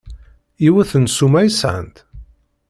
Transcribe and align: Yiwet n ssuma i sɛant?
Yiwet 0.63 0.91
n 0.97 1.05
ssuma 1.11 1.39
i 1.43 1.51
sɛant? 1.59 1.97